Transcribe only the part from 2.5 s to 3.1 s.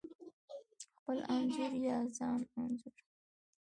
انځور: